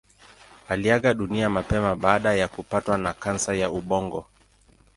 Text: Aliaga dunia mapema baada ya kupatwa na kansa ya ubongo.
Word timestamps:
Aliaga 0.67 1.13
dunia 1.13 1.49
mapema 1.49 1.95
baada 1.95 2.33
ya 2.33 2.47
kupatwa 2.47 2.97
na 2.97 3.13
kansa 3.13 3.53
ya 3.55 3.71
ubongo. 3.71 4.25